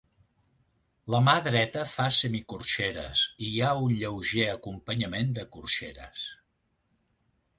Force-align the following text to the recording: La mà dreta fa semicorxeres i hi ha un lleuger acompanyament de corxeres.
La 1.15 1.19
mà 1.25 1.35
dreta 1.47 1.83
fa 1.91 2.05
semicorxeres 2.19 3.21
i 3.47 3.51
hi 3.51 3.61
ha 3.67 3.75
un 3.83 3.93
lleuger 3.99 4.49
acompanyament 4.55 5.29
de 5.39 5.47
corxeres. 5.57 6.27